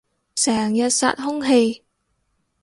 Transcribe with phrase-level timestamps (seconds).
[0.33, 1.83] 成日殺空氣